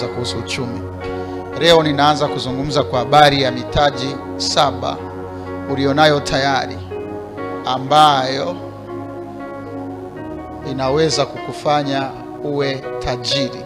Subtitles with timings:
[0.00, 0.80] za kuhusu uchumi.
[1.60, 4.96] Leo ninaanza kuzungumza kwa habari ya mitaji saba
[5.72, 6.78] ulionayo tayari
[7.66, 8.56] ambayo
[10.70, 12.10] inaweza kukufanya
[12.44, 13.60] uwe tajiri.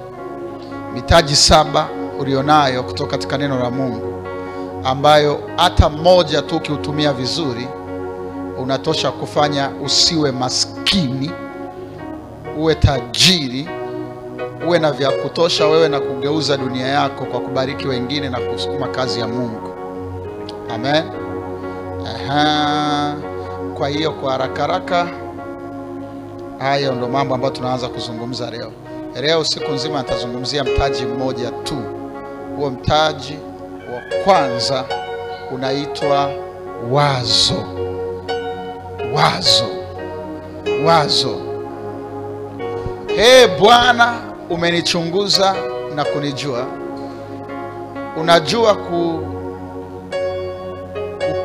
[0.94, 1.88] Mitaji saba
[2.20, 4.14] ulionayo kutoka katika neno la Mungu
[4.84, 7.68] ambayo hata mmoja tu ukiutumia vizuri
[8.58, 11.30] unatosha kufanya usiwe maskini,
[12.58, 13.68] uwe tajiri,
[14.66, 19.20] uwe na vya kutosha wewe na kugeuza dunia yako kwa kubariki wengine na kusukuma kazi
[19.20, 19.74] ya Mungu.
[20.74, 21.04] Amen.
[22.14, 23.14] Aha.
[23.78, 25.06] Kwa hiyo kwa haraka haraka,
[26.58, 28.72] hayo ndo mambo ambayo tunaanza kuzungumza leo.
[29.20, 31.76] Leo siku nzima nitazungumzia mtaji mmoja tu.
[32.56, 33.38] Huo mtaji
[33.94, 34.84] wa kwanza
[35.54, 36.30] unaitwa
[36.90, 37.64] wazo.
[39.14, 39.64] Wazo,
[40.86, 41.36] wazo.
[43.18, 44.14] Ee Bwana,
[44.50, 45.54] umenichunguza
[45.94, 46.66] na kunijua,
[48.16, 49.20] unajua ku,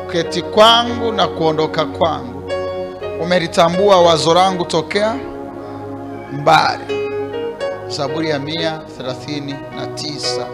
[0.06, 2.42] kuketi kwangu na kuondoka kwangu,
[3.22, 5.16] umelitambua wazo langu tokea
[6.32, 7.10] mbali.
[7.88, 10.46] Zaburi ya mia thelathini na tisa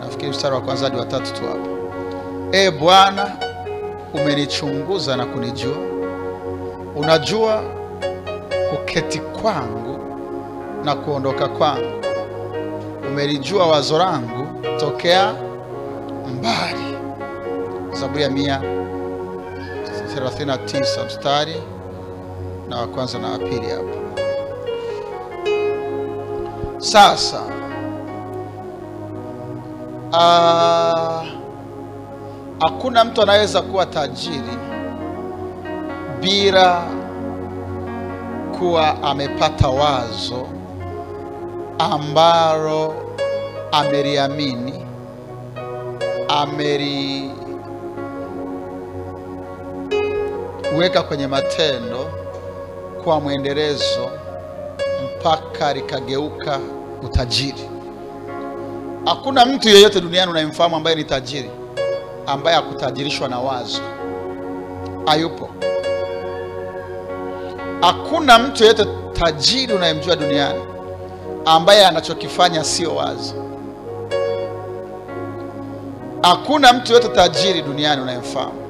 [0.00, 1.68] nafikiri mstari wa kwanza hadi watatu tu hapo.
[2.52, 3.36] E Bwana,
[4.14, 5.76] umenichunguza na kunijua,
[6.96, 7.62] unajua
[8.70, 9.93] kuketi kwangu
[10.84, 12.04] na kuondoka kwangu,
[13.08, 14.46] umelijua wazo langu
[14.80, 15.34] tokea
[16.38, 16.96] mbali.
[17.92, 18.62] Zaburi ya mia
[20.16, 21.62] 39 mstari
[22.68, 23.98] na wa kwanza na wa pili hapo.
[26.78, 27.42] Sasa
[30.12, 31.24] ah,
[32.60, 34.58] hakuna mtu anaweza kuwa tajiri
[36.20, 36.82] bila
[38.58, 40.46] kuwa amepata wazo
[41.78, 42.94] ambalo
[43.72, 44.86] ameliamini,
[46.28, 47.32] ameliweka
[51.08, 52.10] kwenye matendo
[53.04, 54.10] kwa mwendelezo
[55.20, 56.60] mpaka likageuka
[57.02, 57.70] utajiri.
[59.04, 61.50] Hakuna mtu yeyote duniani unayemfahamu ambaye ni tajiri
[62.26, 63.82] ambaye hakutajirishwa na wazo.
[65.06, 65.50] Hayupo.
[67.80, 70.60] Hakuna mtu yeyote tajiri unayemjua duniani
[71.44, 73.34] ambaye anachokifanya sio wazo.
[76.22, 78.64] Hakuna mtu yote tajiri duniani unayemfahamu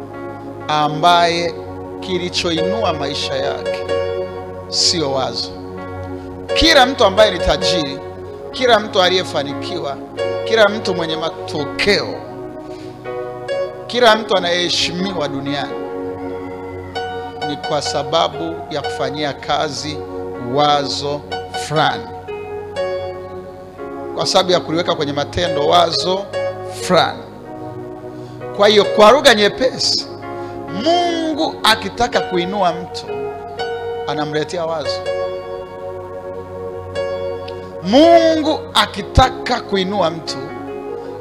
[0.69, 1.55] ambaye
[2.01, 3.84] kilichoinua maisha yake
[4.69, 5.51] sio wazo.
[6.55, 7.99] Kila mtu ambaye ni tajiri,
[8.53, 9.97] kila mtu aliyefanikiwa,
[10.45, 12.15] kila mtu mwenye matokeo,
[13.87, 15.73] kila mtu anayeheshimiwa duniani
[17.49, 19.97] ni kwa sababu ya kufanyia kazi
[20.55, 21.21] wazo
[21.67, 22.05] fulani,
[24.15, 26.25] kwa sababu ya kuliweka kwenye matendo wazo
[26.83, 27.23] fulani.
[28.57, 30.07] Kwa hiyo, kwa lugha nyepesi,
[30.85, 33.07] Mungu akitaka kuinua mtu
[34.07, 35.01] anamletea wazo.
[37.83, 40.37] Mungu akitaka kuinua mtu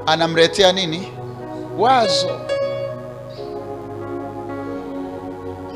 [0.05, 1.11] anamletea nini?
[1.77, 2.29] Wazo.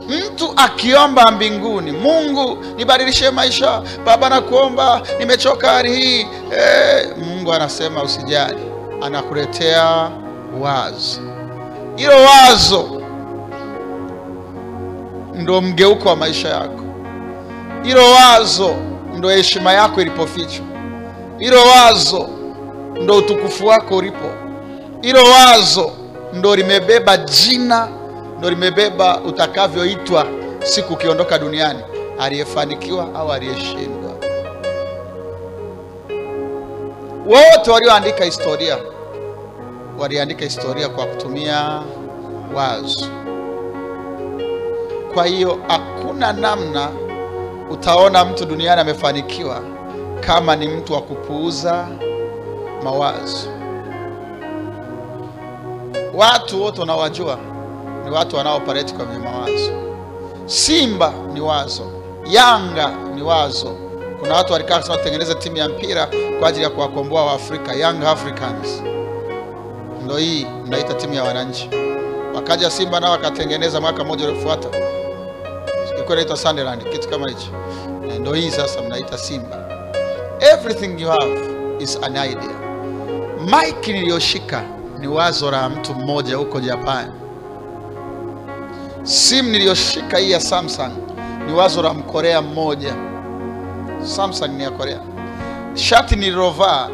[0.09, 6.21] Mtu akiomba mbinguni, Mungu nibadilishe maisha, Baba nakuomba, nimechoka hali hii
[6.57, 8.59] e, Mungu anasema usijali,
[9.01, 10.09] anakuletea
[10.61, 11.21] wazo.
[11.95, 13.01] Hilo wazo
[15.35, 16.83] ndo mgeuko wa maisha yako.
[17.83, 18.75] Hilo wazo
[19.15, 20.65] ndo heshima yako ilipofichwa.
[21.39, 22.29] Hilo wazo
[23.03, 24.29] ndo utukufu wako ulipo.
[25.01, 25.91] Hilo wazo
[26.33, 27.87] ndo limebeba jina,
[28.39, 30.25] ndo limebeba utakavyoitwa
[30.63, 31.79] siku ukiondoka duniani,
[32.19, 34.11] aliyefanikiwa au aliyeshindwa.
[37.27, 38.77] Wote walioandika historia
[39.99, 41.81] waliandika historia kwa kutumia
[42.55, 43.05] wazo.
[45.13, 46.89] Kwa hiyo hakuna namna
[47.71, 49.61] utaona mtu duniani amefanikiwa
[50.19, 51.87] kama ni mtu wa kupuuza
[52.83, 53.47] mawazo.
[56.13, 57.37] Watu wote unawajua
[58.07, 59.71] ni watu wanaopareti kwenye mawazo.
[60.45, 61.83] Simba ni wazo,
[62.29, 63.75] Yanga ni wazo.
[64.19, 66.07] Kuna watu walikaa kusema tutengeneze timu ya mpira
[66.39, 68.83] kwa ajili ya kuwakomboa Waafrika, Young Africans.
[70.05, 71.69] Ndo hii mnaita timu ya wananchi.
[72.35, 74.69] Wakaja Simba nao wakatengeneza mwaka mmoja uliofuata,
[75.93, 77.47] ilikuwa inaitwa Sunderland, kitu kama hicho.
[78.19, 79.67] Ndio hii sasa mnaita Simba.
[80.53, 81.39] Everything you have
[81.79, 82.57] is an idea.
[83.45, 84.63] Mike niliyoshika
[84.99, 87.26] ni wazo la mtu mmoja huko Japan.
[89.07, 90.91] Simu niliyoshika hii ya Samsung
[91.47, 92.95] ni wazo la mkorea mmoja.
[94.03, 94.99] Samsung ni ya Korea.
[95.73, 96.89] Shati nililovaa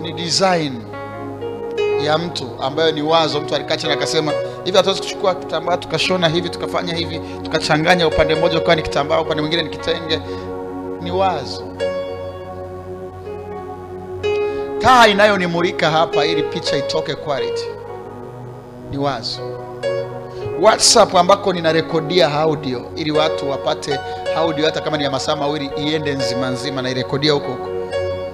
[0.00, 0.82] ni design
[2.04, 3.40] ya mtu ambayo ni wazo.
[3.40, 4.32] Mtu alikaa chini akasema
[4.64, 9.40] hivi, hatuwezi kuchukua kitambaa tukashona hivi tukafanya hivi tukachanganya, upande mmoja ukawa ni kitambaa, upande
[9.42, 10.20] mwingine ni kitenge.
[11.02, 11.64] Ni wazo.
[14.78, 17.64] Taa inayonimulika hapa ili picha itoke quality
[18.90, 19.51] ni wazo.
[20.62, 23.98] WhatsApp ambako ninarekodia audio ili watu wapate
[24.36, 27.68] audio hata kama ni ya masaa mawili iende nzima nzima nairekodia huko huko.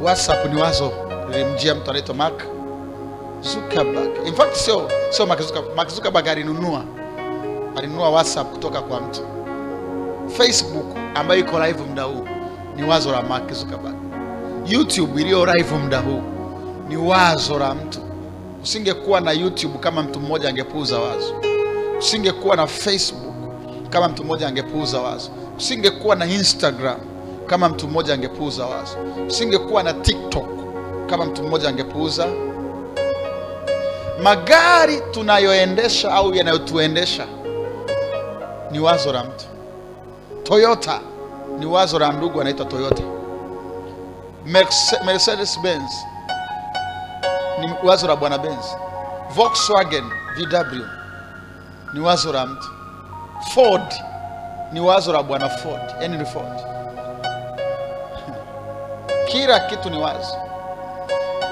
[0.03, 0.93] WhatsApp ni wazo
[1.31, 2.43] lilimjia mtu anaitwa Mark
[3.41, 4.27] Zuckerberg.
[4.27, 6.29] In fact sio sio Mark Zuckerberg.
[6.29, 6.85] Alinunua
[7.77, 9.21] alinunua WhatsApp kutoka kwa mtu.
[10.37, 12.29] Facebook ambayo iko live muda huu
[12.77, 13.95] ni wazo la Mark Zuckerberg.
[14.67, 16.23] YouTube iliyo live muda huu
[16.89, 17.99] ni wazo la mtu.
[18.63, 21.35] Usingekuwa na YouTube kama mtu mmoja angepuuza wazo.
[21.99, 23.35] Usingekuwa na Facebook
[23.91, 25.31] kama mtu mmoja angepuuza wazo.
[25.59, 26.99] Usingekuwa na Instagram
[27.47, 28.97] kama mtu mmoja angepuuza wazo.
[29.29, 30.47] Usingekuwa na TikTok
[31.07, 32.27] kama mtu mmoja angepuuza.
[34.23, 37.27] Magari tunayoendesha au yanayotuendesha
[38.71, 39.45] ni wazo la mtu.
[40.43, 41.01] Toyota
[41.59, 43.03] ni wazo la ndugu anaitwa Toyota.
[45.05, 45.91] Mercedes Benz
[47.61, 48.65] ni wazo la bwana Benz.
[49.35, 50.05] Volkswagen
[50.37, 50.98] VW
[51.93, 52.69] ni wazo la mtu.
[53.55, 53.95] Ford
[54.73, 56.61] ni wazo la bwana Ford, Henry Ford.
[59.29, 60.37] Kila kitu ni wazo.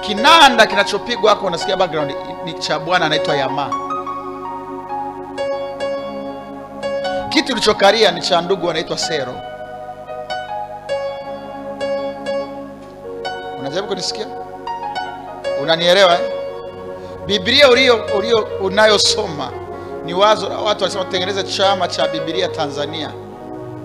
[0.01, 3.71] Kinanda kinachopigwa hapo, unasikia background ni cha bwana anaitwa Yamaha.
[7.29, 9.35] Kitu kilichokalia ni cha ndugu anaitwa Sero.
[13.59, 14.27] Unajaribu kunisikia?
[15.63, 16.21] Unanielewa eh?
[17.27, 19.51] Biblia ulio ulio unayosoma
[20.07, 23.13] ni wazo la watu walisema tutengeneze chama cha Biblia Tanzania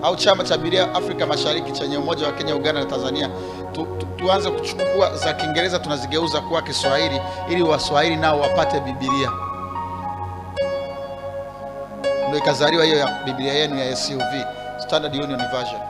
[0.02, 3.28] au chama cha Biblia Afrika Mashariki chenye umoja wa Kenya, Uganda na Tanzania.
[3.72, 7.20] Tu, tu, tuanze kuchukua za Kiingereza tunazigeuza kuwa Kiswahili
[7.50, 9.30] ili Waswahili nao wapate Biblia.
[12.28, 14.44] Ndio ikazaliwa hiyo ya Biblia yenu ya SUV,
[14.78, 15.80] Standard Union Version.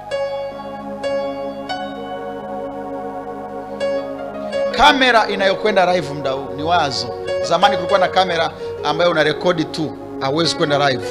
[4.76, 7.06] kamera inayokwenda live muda huu ni wazo.
[7.42, 8.50] Zamani kulikuwa na kamera
[8.84, 11.06] ambayo una rekodi tu, hauwezi kwenda live.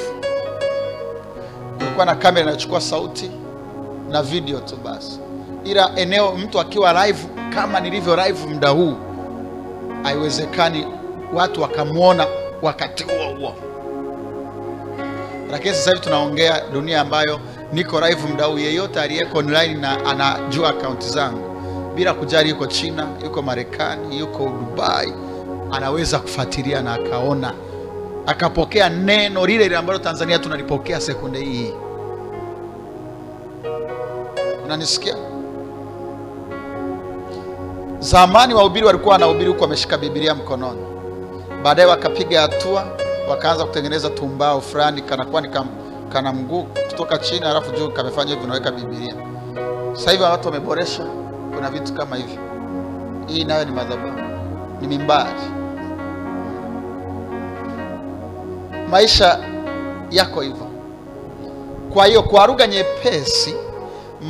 [1.78, 3.30] Kulikuwa na kamera inayochukua sauti
[4.10, 5.18] na video tu basi,
[5.64, 7.18] ila eneo mtu akiwa live
[7.54, 8.94] kama nilivyo live muda huu,
[10.02, 10.86] haiwezekani
[11.34, 12.26] watu wakamwona
[12.62, 13.54] wakati huo huo.
[15.50, 17.40] Lakini sasa hivi tunaongea dunia ambayo
[17.72, 21.52] niko live muda huu, yeyote aliyeko online na anajua akaunti zangu
[21.94, 25.12] bila kujali yuko China, yuko Marekani, yuko Dubai,
[25.72, 27.52] anaweza kufuatilia na akaona
[28.26, 31.72] akapokea neno lile lile ambalo Tanzania tunalipokea sekunde hii.
[34.64, 35.14] Unanisikia?
[37.98, 40.80] Zamani wahubiri walikuwa wanahubiri huku wameshika Biblia mkononi,
[41.62, 42.84] baadaye wakapiga hatua,
[43.28, 45.48] wakaanza kutengeneza tumbao fulani kanakuwa ni
[46.12, 49.14] kana mguu kutoka chini, alafu juu kamefanya hivi, unaweka Biblia.
[49.92, 51.06] Sasa hivi watu wameboresha
[51.54, 52.38] kuna vitu kama hivi.
[53.26, 54.20] Hii nayo ni madhabahu,
[54.80, 55.61] ni mimbari.
[58.92, 59.38] Maisha
[60.10, 60.66] yako hivyo.
[61.92, 63.54] Kwa hiyo kwa lugha nyepesi,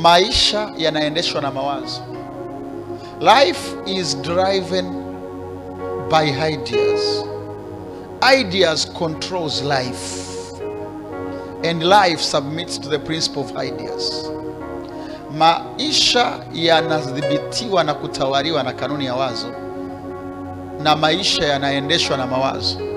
[0.01, 2.01] maisha yanaendeshwa na mawazo.
[3.19, 4.85] Life is driven
[6.09, 7.25] by ideas.
[8.39, 10.23] Ideas controls life
[11.69, 14.29] and life submits to the principle of ideas.
[15.37, 19.47] Maisha yanadhibitiwa na kutawaliwa na kanuni ya wazo,
[20.83, 22.92] na maisha yanaendeshwa na mawazo.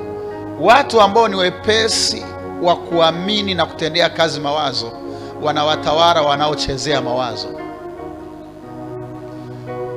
[0.61, 2.25] Watu ambao ni wepesi
[2.63, 4.93] wa kuamini na kutendea kazi mawazo
[5.43, 7.49] wanawatawala wanaochezea mawazo.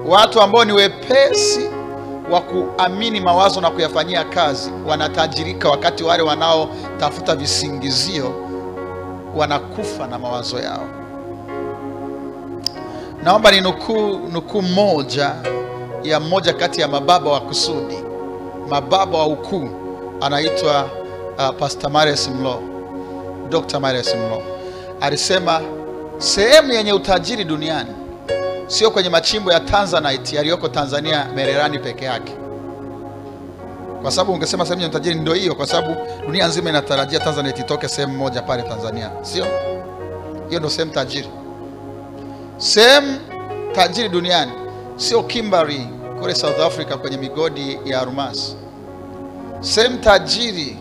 [0.08, 1.70] Watu ambao ni wepesi
[2.32, 8.34] wa kuamini mawazo na kuyafanyia kazi wanatajirika, wakati wale wanaotafuta visingizio
[9.36, 10.88] wanakufa na mawazo yao.
[13.24, 15.32] Naomba ni nukuu nukuu moja
[16.04, 17.98] ya mmoja kati ya mababa wa kusudi,
[18.70, 19.70] mababa wa ukuu,
[20.22, 20.90] anaitwa
[21.38, 22.62] uh, Pastor Marius Mlo,
[23.50, 23.80] Dr.
[23.80, 24.42] Marius Mlo
[25.02, 25.62] alisema,
[26.18, 27.90] sehemu yenye utajiri duniani
[28.68, 32.34] sio kwenye machimbo ya Tanzanite yaliyoko Tanzania Mererani peke yake,
[34.02, 35.96] kwa sababu ungesema sehemu yenye utajiri ndio hiyo, kwa sababu
[36.26, 39.46] dunia nzima inatarajia Tanzanite itoke sehemu moja pale Tanzania, sio
[40.48, 40.60] hiyo?
[40.60, 41.30] Ndio sehemu tajiri.
[42.58, 43.18] Sehemu
[43.74, 44.52] tajiri duniani
[44.96, 45.88] sio Kimberley
[46.22, 48.56] kule South Africa kwenye migodi ya almasi.
[49.62, 50.78] Sehemu tajiri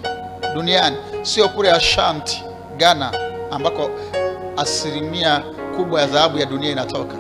[0.55, 2.45] duniani sio kule Ashanti
[2.77, 3.13] Ghana,
[3.51, 3.91] ambako
[4.57, 5.43] asilimia
[5.77, 7.15] kubwa ya dhahabu ya dunia inatoka.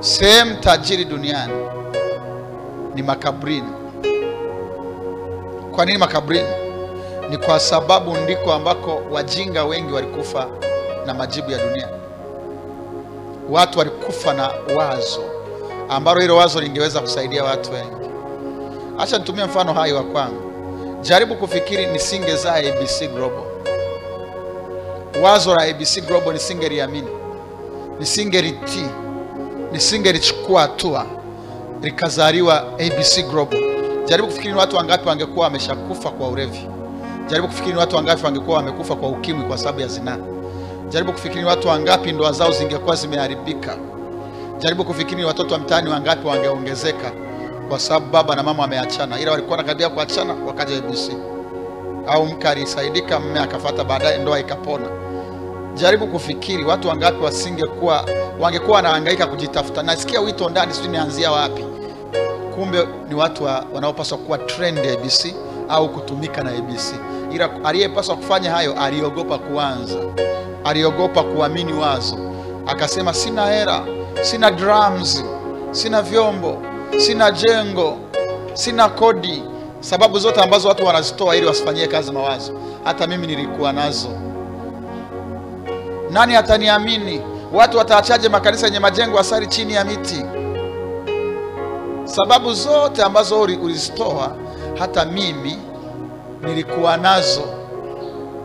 [0.00, 1.52] Sehemu tajiri duniani
[2.94, 3.68] ni makaburini.
[5.74, 6.48] Kwa nini makaburini?
[7.30, 10.46] Ni kwa sababu ndiko ambako wajinga wengi walikufa
[11.06, 11.88] na majibu ya dunia.
[13.50, 15.22] Watu walikufa na wazo
[15.88, 18.04] ambalo hilo wazo lingeweza kusaidia watu wengi.
[18.98, 20.42] Acha nitumie mfano hai wa kwangu.
[21.02, 23.44] Jaribu kufikiri nisingezaa ABC Global,
[25.22, 27.08] wazo la ABC Global nisingeliamini,
[28.00, 28.86] nisingelitii,
[29.72, 31.06] nisingelichukua hatua,
[31.82, 33.60] likazaliwa ABC Global.
[34.06, 36.68] Jaribu kufikiri ni watu wangapi wangekuwa wameshakufa kwa ulevi.
[37.28, 40.18] Jaribu kufikiri ni watu wangapi wangekuwa wamekufa kwa ukimwi kwa sababu ya zinaa.
[40.88, 43.76] Jaribu kufikiri ni watu wangapi ndoa zao zingekuwa zimeharibika.
[44.58, 47.12] Jaribu kufikiri ni watoto wa mtaani wangapi wangeongezeka
[47.68, 51.12] kwa sababu baba na mama wameachana, ila walikuwa wanakaribia kuachana, wakaja ABC.
[52.06, 54.86] Au mke alisaidika, mme akafata baadaye, ndoa ikapona.
[55.74, 58.04] Jaribu kufikiri watu wangapi wasingekuwa
[58.40, 59.82] wangekuwa wanahangaika kujitafuta.
[59.82, 61.64] Nasikia wito ndani, sijui nianzia wapi.
[62.54, 65.34] Kumbe ni watu wa, wanaopaswa kuwa trend ABC
[65.68, 66.94] au kutumika na ABC,
[67.32, 69.98] ila aliyepaswa kufanya hayo aliogopa kuanza,
[70.64, 72.18] aliogopa kuamini wazo,
[72.66, 73.80] akasema sina hera,
[74.22, 75.24] sina drums,
[75.70, 76.62] sina vyombo,
[76.98, 77.96] sina jengo,
[78.54, 79.42] sina kodi,
[79.80, 82.52] sababu zote ambazo watu wanazitoa ili wasifanyie kazi mawazo.
[82.84, 84.08] Hata mimi nilikuwa nazo.
[86.10, 87.20] Nani ataniamini?
[87.52, 90.24] Watu wataachaje makanisa yenye majengo asari chini ya miti?
[92.04, 94.36] Sababu zote ambazo ulizitoa
[94.78, 95.58] hata mimi
[96.42, 97.42] nilikuwa nazo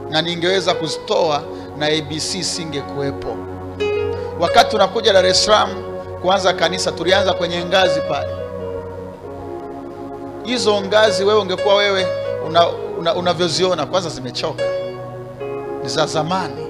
[0.09, 1.41] na ningeweza kuzitoa
[1.77, 3.35] na ABC singekuwepo.
[4.39, 5.69] Wakati tunakuja Dar es Salaam
[6.21, 8.29] kuanza kanisa, tulianza kwenye ngazi pale.
[10.43, 12.07] Hizo ngazi wewe ungekuwa wewe
[13.17, 14.63] unavyoziona una, una kwanza zimechoka,
[15.83, 16.67] ni za zamani.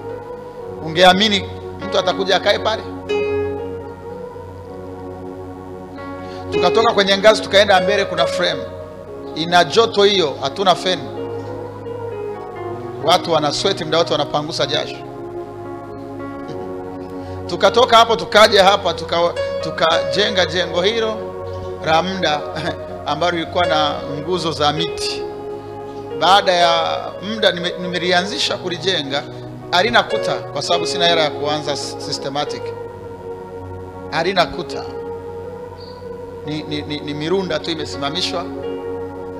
[0.86, 1.50] Ungeamini
[1.88, 2.84] mtu atakuja akae pale?
[6.52, 8.62] Tukatoka kwenye ngazi tukaenda mbele, kuna frame
[9.36, 11.04] ina joto hiyo, hatuna feni,
[13.04, 14.96] watu wana sweti muda wote, wanapangusa jasho.
[17.50, 21.18] Tukatoka hapo tukaja hapa tukajenga tuka jengo hilo
[21.86, 22.42] la muda
[23.06, 25.24] ambalo lilikuwa na nguzo za miti.
[26.20, 29.24] Baada ya muda nimelianzisha nime kulijenga,
[29.72, 32.62] halina kuta kwa sababu sina hela ya kuanza systematic,
[34.12, 34.84] halina kuta,
[36.46, 38.44] ni, ni, ni, ni mirunda tu imesimamishwa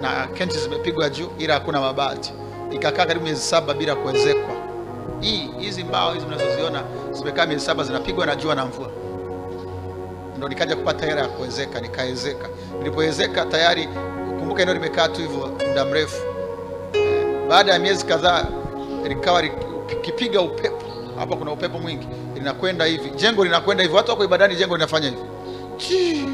[0.02, 2.34] na kenti zimepigwa juu, ila hakuna mabati.
[2.72, 4.59] Ikakaa karibu miezi saba bila kuwezekwa.
[5.22, 8.90] Hii hizi mbao hizi mnazoziona zimekaa miezi saba zinapigwa na jua na mvua,
[10.38, 12.48] ndo nikaja kupata hela ya kuwezeka, nikaezeka.
[12.78, 13.90] Nilipowezeka tayari,
[14.40, 16.22] kumbuka eneo limekaa tu hivyo muda mrefu.
[17.50, 18.46] Baada ya miezi kadhaa
[19.08, 19.44] likawa
[20.02, 20.86] kipiga upepo,
[21.20, 25.22] hapa kuna upepo mwingi, linakwenda hivi, jengo linakwenda hivi, watu wako ibadani, jengo linafanya hivi
[25.78, 26.28] chi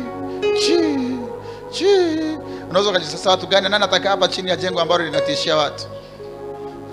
[2.69, 5.83] Unaweza ukajisasa watu gani nani atakaa hapa chini ya jengo ambalo linatishia watu?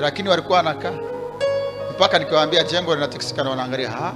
[0.00, 1.11] Lakini walikuwa wanakaa
[1.96, 4.12] mpaka nikiwaambia jengo linatikisika, na wanaangalia ha,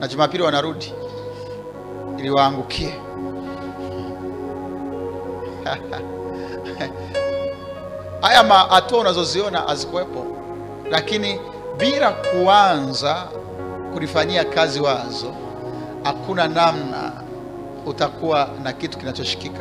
[0.00, 0.92] na Jumapili wanarudi
[2.18, 2.94] ili waangukie.
[8.20, 10.26] Haya hatua unazoziona hazikuwepo,
[10.90, 11.40] lakini
[11.78, 13.14] bila kuanza
[13.94, 15.34] kulifanyia kazi wazo,
[16.04, 17.12] hakuna namna
[17.86, 19.60] utakuwa na kitu kinachoshikika.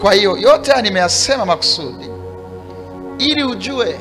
[0.00, 2.10] Kwa hiyo yote nimeyasema makusudi
[3.18, 4.00] ili ujue,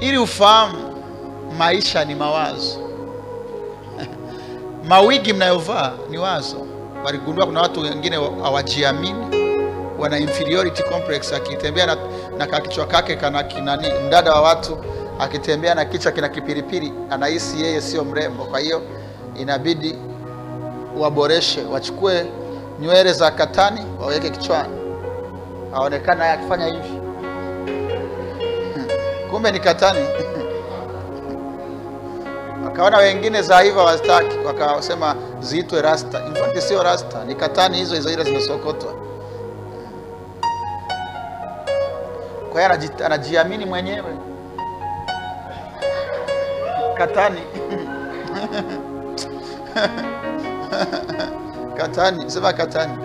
[0.00, 0.78] ili ufahamu
[1.58, 2.78] maisha ni mawazo.
[4.88, 6.66] Mawigi mnayovaa ni wazo.
[7.04, 9.26] Waligundua kuna watu wengine hawajiamini,
[9.98, 11.32] wana inferiority complex.
[11.32, 11.96] Akitembea na,
[12.38, 14.78] na kakichwa kake kana kinani, mdada wa watu
[15.18, 18.44] akitembea na kichwa kina kipiripiri, anahisi yeye sio mrembo.
[18.44, 18.82] Kwa hiyo
[19.40, 19.94] inabidi
[20.98, 22.26] waboreshe, wachukue
[22.80, 24.74] nywele za katani waweke kichwani,
[25.74, 26.97] aonekana akifanya hivi,
[29.30, 30.06] kumbe ni katani.
[32.64, 36.26] Wakaona wengine za hivyo wastaki, wakasema ziitwe rasta.
[36.26, 38.92] In fact sio rasta, ni katani hizo hizo, ile zimesokotwa.
[42.52, 44.16] Kwa hiyo anajiamini mwenyewe
[46.98, 47.40] katani
[51.76, 52.98] katani, sema katani.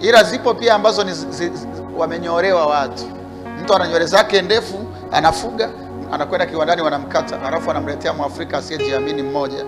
[0.00, 3.15] Ila zipo pia ambazo ni zi, zi, wamenyolewa watu.
[3.66, 5.70] Mtu ana nywele zake ndefu, anafuga,
[6.12, 9.64] anakwenda kiwandani, wanamkata, halafu anamletea Mwafrika asiyejiamini mmoja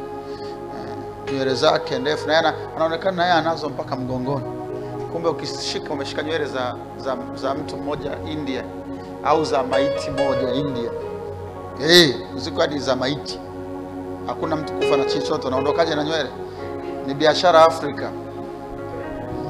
[1.35, 4.45] nywele zake ndefu, na anaonekana naye anazo mpaka mgongoni.
[5.13, 8.65] Kumbe ukishika, umeshika nywele za, za, za mtu mmoja India,
[9.25, 10.91] au za maiti moja India.
[11.79, 13.39] Hey, mziko hadi za maiti.
[14.27, 16.31] Hakuna mtu kufa na chochote, unaondokaje na nywele?
[17.07, 18.11] Ni biashara Afrika.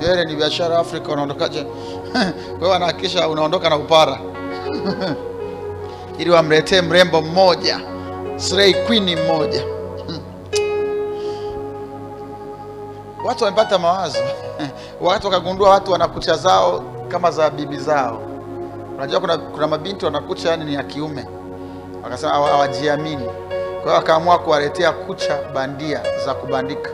[0.00, 1.64] nywele ni biashara Afrika, unaondokaje?
[2.58, 4.18] Kwa hiyo anahakikisha unaondoka na upara
[6.18, 7.80] ili wamletee mrembo mmoja,
[8.36, 9.62] slay queen mmoja.
[13.26, 14.18] Watu wamepata mawazo
[15.00, 18.22] watu wakagundua watu wana kucha zao kama za bibi zao.
[18.96, 21.26] Unajua kuna, kuna mabinti wana kucha yani ni ya kiume,
[22.04, 23.24] wakasema hawa- hawajiamini.
[23.72, 26.90] Kwa hiyo wakaamua kuwaletea kucha bandia za kubandika.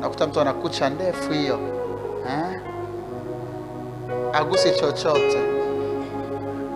[0.00, 1.58] Nakuta mtu ana kucha ndefu hiyo
[2.28, 2.60] eh?
[4.32, 5.38] agusi chochote,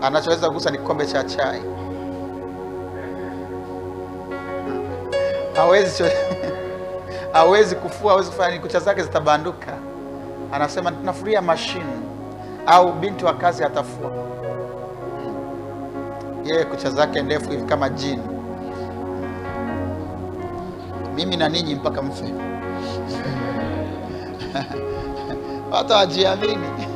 [0.03, 1.63] anachoweza kugusa ni kikombe cha chai,
[5.57, 6.03] hawezi
[7.33, 9.73] hawezi kufua, hawezi kufanya kucha zake zitabanduka.
[10.53, 11.85] Anasema nafuria mashine,
[12.67, 14.11] au binti wa kazi atafua.
[16.45, 18.23] Yeye kucha zake ndefu hivi kama jini.
[21.15, 22.25] Mimi na ninyi mpaka mfe.
[25.73, 26.92] Watu hawajiamini.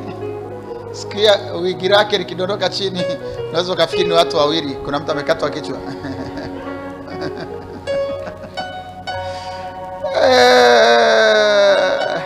[0.97, 3.05] Sikia wigi lake likidondoka chini,
[3.49, 5.77] unaweza ukafikiri ni watu wawili, kuna mtu amekatwa kichwa.
[10.23, 12.21] Eh.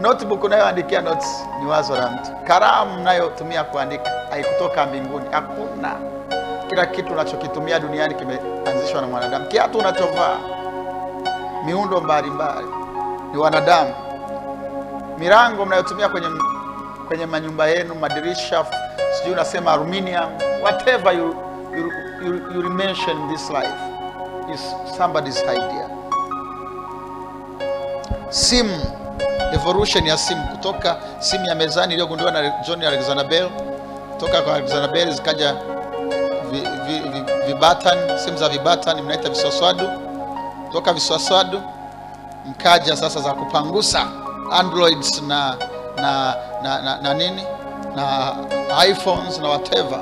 [0.00, 2.30] Notebook unayoandikia notes ni wazo la mtu.
[2.46, 5.94] Kalamu mnayotumia kuandika haikutoka mbinguni, hakuna.
[6.68, 9.46] Kila kitu unachokitumia duniani kimeanzishwa na mwanadamu.
[9.46, 10.36] Kiatu unachovaa,
[11.66, 12.68] miundo mbalimbali
[13.32, 13.94] ni wanadamu.
[15.18, 16.28] Milango mnayotumia kwenye
[17.08, 18.64] kwenye manyumba yenu, madirisha,
[19.18, 20.30] sijui unasema aluminium,
[20.62, 21.36] whatever you,
[21.76, 21.90] you,
[22.26, 23.74] you, you mention this life
[24.54, 24.60] is
[24.96, 25.88] somebody's idea.
[28.30, 28.80] Simu,
[29.54, 33.48] evolution ya simu kutoka simu ya mezani iliyogunduliwa na John Alexander Bell,
[34.12, 35.54] kutoka kwa Alexander Bell zikaja
[36.50, 39.88] vi- vi- vi- simu za vibatan mnaita viswaswadu,
[40.72, 41.62] toka viswaswadu
[42.46, 44.06] mkaja sasa za kupangusa
[44.50, 45.56] androids na
[45.96, 46.34] na,
[46.64, 47.44] na, na, na nini
[47.96, 48.32] na
[48.88, 50.00] iPhones na whatever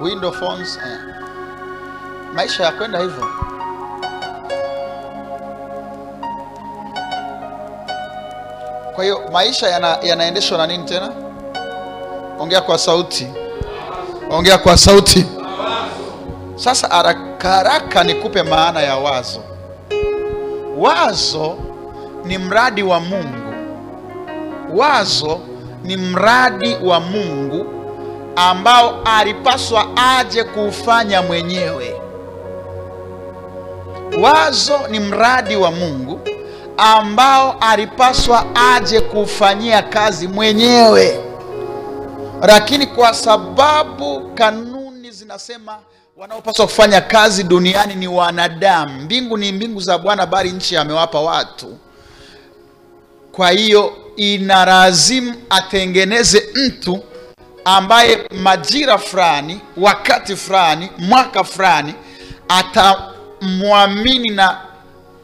[0.00, 0.98] window phones eh.
[2.34, 3.26] Maisha ya kwenda hivyo.
[8.94, 11.10] Kwa hiyo maisha yana, yanaendeshwa na nini tena?
[12.38, 13.28] Ongea kwa sauti,
[14.30, 15.26] ongea kwa sauti.
[16.56, 19.40] Sasa haraka haraka nikupe maana ya wazo.
[20.78, 21.56] Wazo
[22.24, 23.39] ni mradi wa Mungu.
[24.76, 25.40] Wazo
[25.82, 27.66] ni mradi wa Mungu
[28.36, 32.00] ambao alipaswa aje kuufanya mwenyewe.
[34.22, 36.20] Wazo ni mradi wa Mungu
[36.76, 41.20] ambao alipaswa aje kuufanyia kazi mwenyewe,
[42.42, 45.78] lakini kwa sababu kanuni zinasema
[46.16, 49.00] wanaopaswa kufanya kazi duniani ni wanadamu.
[49.02, 51.78] Mbingu ni mbingu za Bwana, bali nchi amewapa watu.
[53.32, 57.00] Kwa hiyo inalazimu atengeneze mtu
[57.64, 61.94] ambaye majira fulani, wakati fulani, mwaka fulani
[62.48, 64.58] atamwamini na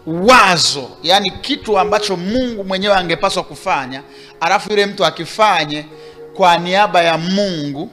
[0.06, 4.02] wazo, yaani kitu ambacho Mungu mwenyewe angepaswa kufanya,
[4.40, 5.86] alafu yule mtu akifanye
[6.34, 7.90] kwa niaba ya Mungu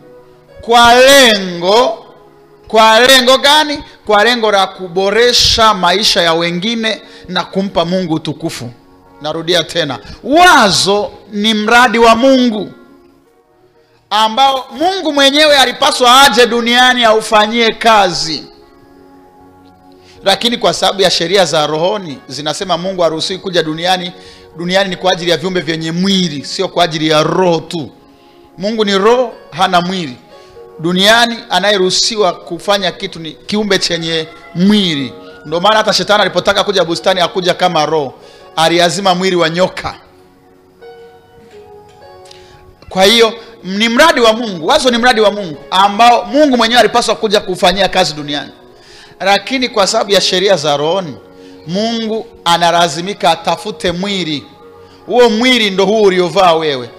[0.61, 1.99] kwa lengo
[2.67, 3.83] kwa lengo gani?
[4.05, 8.69] Kwa lengo la kuboresha maisha ya wengine na kumpa Mungu utukufu.
[9.23, 12.71] Narudia tena, wazo ni mradi wa Mungu
[14.09, 18.43] ambao Mungu mwenyewe alipaswa aje duniani aufanyie kazi,
[20.23, 24.11] lakini kwa sababu ya sheria za rohoni zinasema Mungu haruhusiwi kuja duniani.
[24.57, 27.89] Duniani ni kwa ajili ya viumbe vyenye mwili, sio kwa ajili ya roho tu.
[28.57, 30.17] Mungu ni roho, hana mwili.
[30.79, 35.13] Duniani anayeruhusiwa kufanya kitu ni kiumbe chenye mwili.
[35.45, 38.13] Ndio maana hata shetani alipotaka kuja bustani hakuja kama roho,
[38.55, 39.95] aliazima mwili wa nyoka.
[42.89, 47.15] Kwa hiyo ni mradi wa Mungu, wazo ni mradi wa Mungu ambao Mungu mwenyewe alipaswa
[47.15, 48.51] kuja kufanyia kazi duniani,
[49.19, 51.15] lakini kwa sababu ya sheria za rohoni,
[51.67, 54.45] Mungu analazimika atafute mwili.
[55.05, 56.89] Huo mwili ndo huu uliovaa wewe.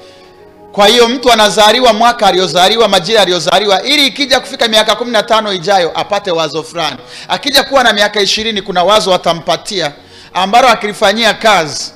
[0.72, 5.52] Kwa hiyo mtu anazaliwa mwaka aliozaliwa, majira aliyozaliwa, ili ikija kufika miaka kumi na tano
[5.52, 6.96] ijayo apate wazo fulani.
[7.28, 9.92] Akija kuwa na miaka ishirini, kuna wazo atampatia
[10.34, 11.92] ambalo akilifanyia kazi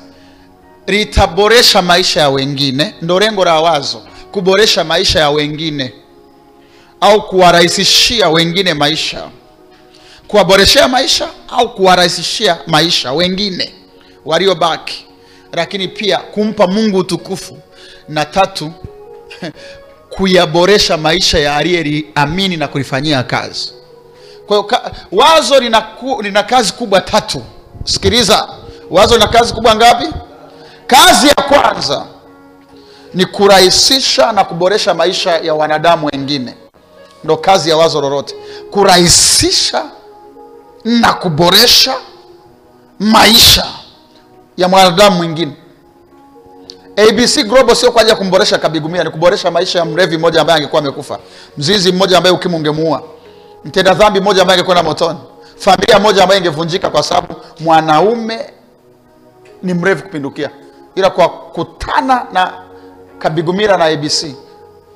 [0.87, 2.94] litaboresha maisha ya wengine.
[3.03, 5.92] Ndo lengo la wazo, kuboresha maisha ya wengine
[7.01, 9.29] au kuwarahisishia wengine maisha,
[10.29, 13.72] kuwaboreshea maisha au kuwarahisishia maisha wengine
[14.24, 15.07] waliobaki,
[15.53, 17.59] lakini pia kumpa Mungu utukufu,
[18.09, 18.72] na tatu
[20.16, 23.72] kuyaboresha maisha ya aliyeliamini na kulifanyia kazi.
[24.46, 24.81] Kwa hiyo
[25.12, 25.87] wazo lina,
[26.22, 27.42] lina kazi kubwa tatu.
[27.88, 28.48] Sikiliza,
[28.90, 30.07] wazo lina kazi kubwa ngapi?
[30.87, 32.07] kazi ya kwanza
[33.14, 36.55] ni kurahisisha na kuboresha maisha ya wanadamu wengine.
[37.24, 38.35] Ndo kazi ya wazo lolote.
[38.70, 39.85] Kurahisisha
[40.85, 41.94] na kuboresha
[42.98, 43.66] maisha
[44.57, 45.53] ya mwanadamu mwingine.
[46.96, 50.59] Abc global sio kwa ajili ya kumboresha kabigumia ni kuboresha maisha ya mrevi mmoja ambaye
[50.59, 51.18] angekuwa amekufa.
[51.59, 53.03] Mzizi mmoja ambaye ukimwi ungemuua
[53.64, 55.18] mtenda dhambi mmoja ambaye angekwenda motoni
[55.59, 58.53] familia moja ambayo ingevunjika kwa sababu mwanaume
[59.62, 60.51] ni mrefu kupindukia.
[60.94, 62.53] Ila kwa kutana na
[63.18, 64.27] kabigumira na abc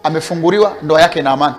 [0.02, 1.54] amefunguliwa ndoa yake na amani.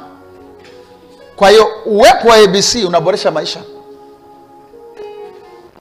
[1.35, 3.59] Kwa hiyo uwepo wa abc unaboresha maisha.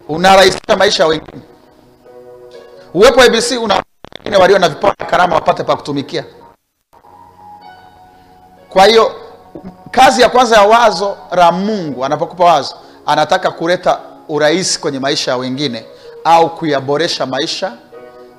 [0.09, 1.43] Unarahisisha maisha wengine.
[2.95, 3.83] Uwepo wa abc una
[4.19, 6.25] wengine walio na vipawa na karama wapate pa kutumikia.
[8.69, 9.13] Kwa hiyo
[9.91, 15.37] kazi ya kwanza ya wazo la mungu anapokupa wazo anataka kuleta urahisi kwenye maisha ya
[15.37, 15.85] wengine
[16.25, 17.73] au kuyaboresha maisha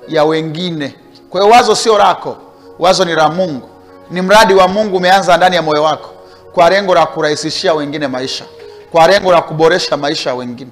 [0.08, 0.94] ya wengine.
[1.30, 2.36] Kwa hiyo wazo sio lako
[2.78, 3.68] wazo ni la mungu.
[4.10, 6.10] Ni mradi wa mungu umeanza ndani ya moyo wako
[6.52, 8.44] kwa lengo la kurahisishia wengine maisha
[8.92, 10.70] kwa lengo la kuboresha maisha ya wengine.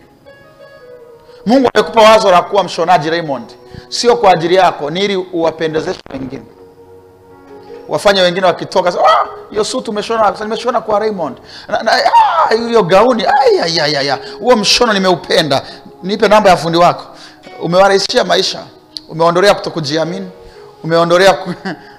[1.47, 3.45] Mungu amekupa wazo la kuwa mshonaji raymond.
[3.89, 6.43] Sio kwa ajili yako ni ili uwapendezeshe wengine
[7.93, 11.37] wafanye wengine wakitoka "Ah, hiyo suti umeshona nimeshona kwa Raymond.
[11.69, 13.25] Ah, hiyo gauni
[14.41, 15.63] huo mshono nimeupenda.
[16.03, 17.05] Nipe namba ya fundi wako.
[17.63, 18.63] Umewarahisishia maisha.
[19.09, 20.31] Umeondolea kutokujiamini.
[20.85, 21.55] Umeondolea ku...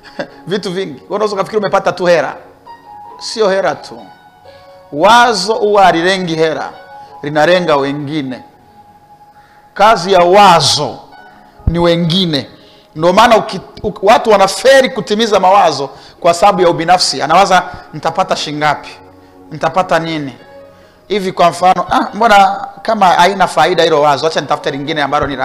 [0.47, 1.01] vitu vingi.
[1.09, 2.35] Unaweza ukafikiri umepata tu hera
[3.19, 4.05] sio hera tu.
[4.91, 6.69] Wazo huwa halilengi hera
[7.23, 8.43] linalenga wengine.
[9.73, 10.99] Kazi ya wazo
[11.67, 12.49] ni wengine
[12.95, 13.43] ndio maana
[14.01, 17.21] watu wanaferi kutimiza mawazo kwa sababu ya ubinafsi.
[17.21, 18.89] Anawaza nitapata shingapi?
[19.51, 20.33] Nitapata nini?
[21.07, 25.37] Hivi kwa mfano ah, mbona kama haina faida hilo wazo acha nitafute lingine ambalo ni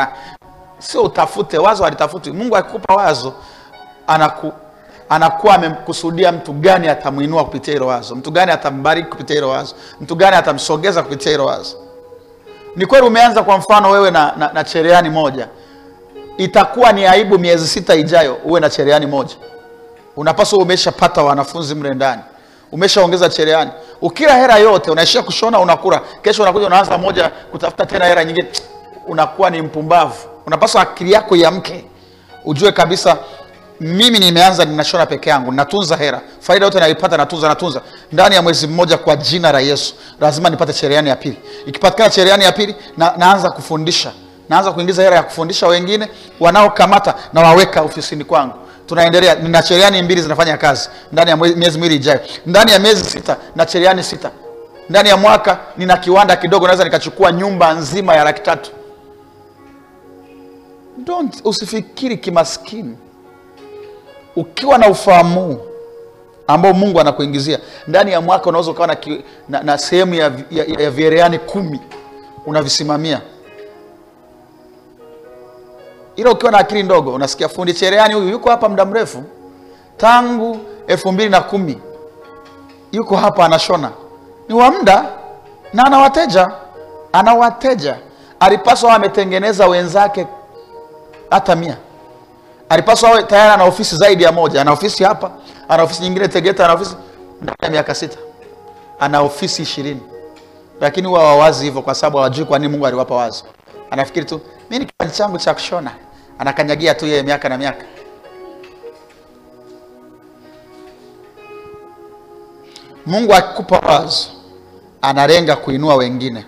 [0.78, 3.32] sio utafute wazo alitafuti mungu akikupa wazo
[4.06, 4.52] anaku,
[5.08, 8.14] anakuwa amemkusudia mtu gani atamwinua kupitia hilo wazo?
[8.16, 9.74] Mtu gani atambariki kupitia hilo wazo?
[10.00, 11.76] Mtu gani atamsogeza kupitia hilo wazo?
[12.76, 15.48] Ni kweli umeanza kwa mfano wewe na, na, na cherehani moja
[16.38, 19.34] itakuwa ni aibu miezi sita ijayo uwe na cherehani moja.
[20.16, 22.22] Unapaswa umeshapata wanafunzi mle ndani.
[22.72, 23.70] Umeshaongeza cherehani.
[24.00, 26.00] Ukila hera yote unaishia kushona unakula.
[26.22, 28.48] Kesho unakuja unaanza moja kutafuta tena hera nyingine.
[29.06, 30.14] Unakuwa ni mpumbavu.
[30.46, 31.84] Unapaswa akili yako iamke.
[32.44, 33.16] Ujue kabisa
[33.80, 35.52] mimi nimeanza ninashona peke yangu.
[35.52, 37.80] Natunza hera faida yote naipata natunza natunza.
[38.12, 39.94] Ndani ya mwezi mmoja kwa jina la yesu.
[40.20, 41.36] Lazima nipate cherehani ya pili.
[41.66, 44.12] Ikipatikana cherehani ya pili na, naanza kufundisha
[44.48, 46.08] naanza kuingiza hela ya kufundisha wengine
[46.40, 48.54] wanaokamata na waweka ofisini kwangu.
[48.86, 50.88] Tunaendelea nina cheriani mbili zinafanya kazi.
[51.12, 52.20] Ndani ya miezi miwili ijayo.
[52.46, 54.30] Ndani ya miezi sita na cheriani sita.
[54.90, 58.70] Ndani ya mwaka nina kiwanda kidogo naweza nikachukua nyumba nzima ya laki tatu.
[60.98, 62.96] Don't, usifikiri kimaskini.
[64.36, 65.60] Ukiwa na ufahamu
[66.46, 67.58] ambao mungu anakuingizia
[67.88, 68.96] ndani ya mwaka unaweza ukawa na,
[69.48, 71.80] na, na sehemu ya, ya, ya vyereani kumi.
[72.46, 73.20] Unavisimamia
[76.18, 79.22] ila ukiwa na akili ndogo unasikia fundi cherehani huyu yuko hapa muda mrefu
[79.96, 81.78] tangu elfu mbili na kumi
[82.92, 83.90] yuko hapa anashona.
[84.48, 85.04] Ni wa muda
[85.72, 85.84] na
[87.12, 87.96] ana wateja
[88.40, 90.26] alipaswa ametengeneza wenzake
[91.30, 91.76] hata mia.
[92.68, 94.60] Alipaswa awe tayari ana ofisi zaidi ya moja.
[94.60, 95.30] Ana ofisi hapa
[95.68, 96.96] ana ofisi nyingine tegeta ana ofisi
[97.42, 98.18] ndani ya miaka sita.
[99.00, 100.02] Ana ofisi ishirini.
[100.80, 103.44] Lakini huwa wawazi hivyo kwa sababu hawajui kwa nini mungu aliwapa wazo.
[103.90, 105.90] Anafikiri tu mi ni kipaji changu cha kushona
[106.38, 107.84] anakanyagia tu yeye miaka na miaka.
[113.06, 114.28] Mungu akikupa wazo
[115.02, 116.44] analenga kuinua wengine.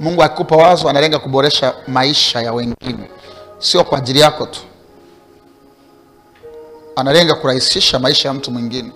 [0.00, 3.10] Mungu akikupa wazo analenga kuboresha maisha ya wengine.
[3.58, 4.60] Sio kwa ajili yako tu.
[6.96, 8.92] Analenga kurahisisha maisha ya mtu mwingine.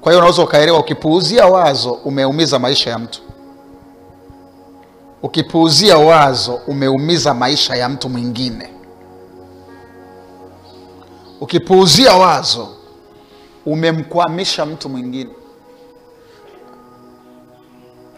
[0.00, 3.20] Kwa hiyo unaweza ukaelewa ukipuuzia wazo umeumiza maisha ya mtu.
[5.22, 8.70] Ukipuuzia wazo umeumiza maisha ya mtu mwingine
[11.40, 12.68] ukipuuzia wazo
[13.66, 15.30] umemkwamisha mtu mwingine.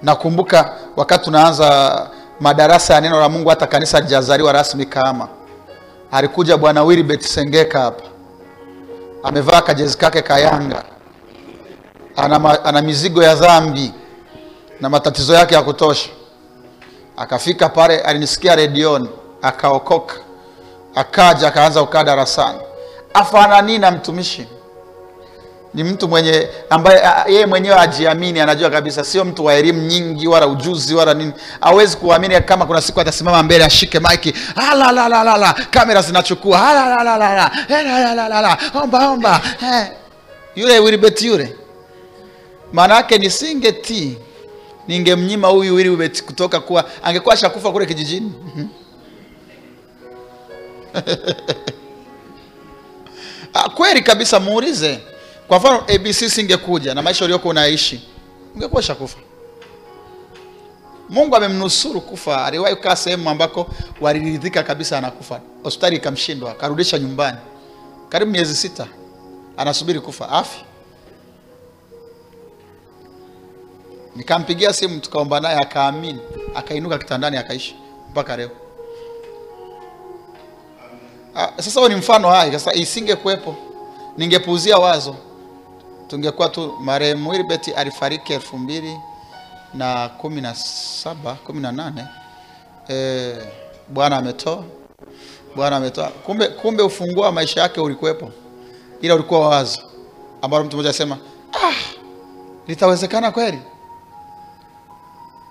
[0.02, 5.28] Nakumbuka wakati tunaanza madarasa ya neno la mungu hata kanisa lijazaliwa rasmi kama
[6.10, 8.02] alikuja bwana wilbert sengeka hapa.
[9.22, 10.84] Amevaa kajezi kake kayanga
[12.16, 13.92] ana, ana mizigo ya dhambi
[14.80, 16.10] na matatizo yake ya kutosha.
[17.16, 19.08] Akafika pale alinisikia redioni
[19.42, 20.14] akaokoka.
[20.94, 22.58] Akaja akaanza kukaa darasani
[23.14, 24.46] afananii na mtumishi.
[25.74, 29.04] Ni mtu mwenye ambaye yeye mwenyewe ajiamini anajua kabisa.
[29.04, 31.32] Sio mtu wa elimu nyingi wala ujuzi wala nini.
[31.60, 34.34] Hawezi kuamini kama kuna siku atasimama mbele ashike maiki.
[35.70, 36.68] Kamera zinachukua.
[36.70, 39.40] "Ah, la, la, la, la, la, eh, la, la, la, la, omba omba.
[39.62, 39.86] Eh.
[40.56, 41.56] yule wilibet yule.
[42.72, 44.18] Maana yake nisingetii
[44.88, 48.32] ningemnyima huyu wilibet kutoka kuwa angekuwa ashakufa kule kijijini.
[50.94, 51.00] Ah,
[53.74, 55.00] kweli kabisa muulize.
[55.48, 58.08] Kwa mfano abc singekuja na maisha uliokuwa unaishi
[58.54, 59.18] ungekuwa shakufa
[61.08, 63.66] mungu amemnusuru kufa aliwahi kukaa sehemu ambako
[64.00, 65.40] waliridhika kabisa anakufa.
[65.62, 67.38] Hospitali ikamshindwa akarudisha nyumbani.
[68.08, 68.86] Karibu miezi sita
[69.56, 70.28] anasubiri kufa.
[70.28, 70.64] Afi.
[74.16, 76.18] Nikampigia simu tukaomba naye akaamini
[76.54, 77.76] akainuka kitandani akaishi
[78.10, 78.50] mpaka leo.
[78.50, 78.71] Ah,
[81.56, 82.52] sasa huo ni mfano hai.
[82.52, 83.56] Sasa isingekuwepo
[84.16, 85.16] ningepuuzia wazo.
[86.08, 88.98] Tungekuwa tu marehemu wilbert alifariki elfu mbili
[89.74, 92.04] na kumi na saba kumi na nane.
[92.90, 93.34] E,
[93.88, 94.64] bwana ametoa
[95.56, 96.08] bwana ametoa.
[96.08, 98.30] Kumbe kumbe ufunguo wa maisha yake ulikuwepo
[99.00, 99.80] ila ulikuwa wazo
[100.42, 101.18] ambalo mtu mmoja asema
[101.64, 101.72] ah,
[102.68, 103.58] litawezekana kweli?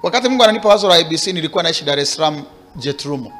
[0.03, 2.43] Wakati mungu ananipa wazo la abc nilikuwa naishi dar es salaam
[2.75, 3.31] jetrumo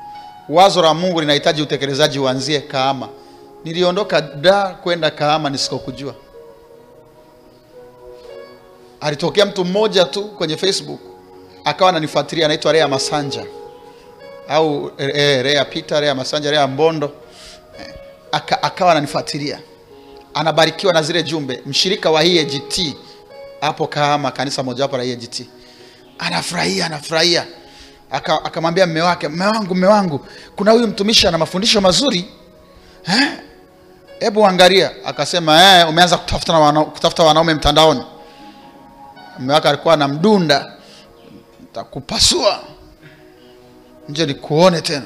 [0.50, 3.10] wazo la mungu linahitaji utekelezaji uanzie kahama.
[3.66, 6.16] Niliondoka da kwenda kahama nisikokujua.
[9.02, 11.00] Alitokea mtu mmoja tu kwenye facebook
[11.66, 13.46] akawa ananifuatilia anaitwa rea masanja.
[14.48, 17.12] Au e, rea peter rea masanja rea mbondo.
[17.80, 17.94] E,
[18.32, 19.60] aka, akawa ananifuatilia.
[20.34, 21.62] Anabarikiwa na zile jumbe.
[21.66, 22.96] Mshirika wa EAGT
[23.62, 25.42] hapo kahama kanisa mojawapo la EAGT,
[26.20, 27.46] anafurahia anafurahia
[28.12, 32.26] anafurahia Aka- akamwambia mme wake mme wangu mme wangu kuna huyu mtumishi ana mafundisho mazuri
[34.20, 34.92] hebu angalia.
[35.06, 36.86] Akasema eh, umeanza kutafuta, na wana,
[37.24, 38.04] wanaume mtandaoni.
[39.40, 40.74] Mme wake alikuwa anamdunda
[41.74, 42.60] takupasua
[44.10, 45.06] nje nikuone tena.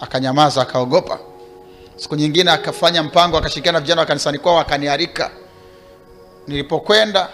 [0.00, 1.18] Akanyamaza akaogopa.
[1.96, 5.30] Siku nyingine akafanya mpango akashirikiana vijana wa kanisani kwao akaniarika
[6.46, 7.28] nilipokwenda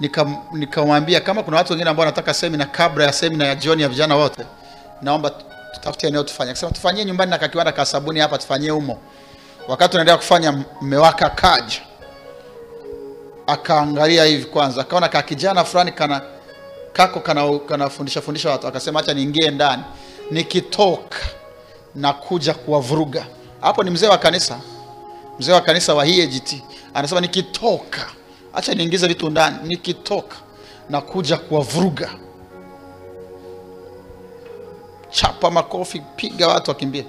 [0.00, 3.88] nikam- nikamwambia kama kuna watu wengine ambao wanataka semina kabla ya semina ya jioni ya
[3.88, 4.42] vijana wote
[5.02, 5.30] naomba
[5.74, 6.50] tutafute eneo tufanye.
[6.50, 8.98] Akasema tufanyie nyumbani na kakiwanda ka sabuni hapa tufanyie humo.
[9.68, 11.80] Wakati unaendelea kufanya mmewaka akaja
[13.46, 16.22] akaangalia hivi kwanza akaona ka kijana fulani kana
[16.92, 18.66] kako kana kanafundisha fundisha watu.
[18.66, 19.82] Akasema acha niingie ndani.
[20.30, 21.18] Nikitoka
[21.94, 23.26] na kuja kuwavuruga.
[23.60, 24.60] Hapo ni mzee wa kanisa
[25.38, 26.62] mzee wa kanisa wa EAGT
[26.94, 28.06] anasema nikitoka
[28.54, 29.56] acha niingize vitu ndani.
[29.64, 30.36] Nikitoka
[30.90, 32.10] na kuja kuwavuruga.
[35.10, 37.06] Chapa makofi piga watu wakimbie.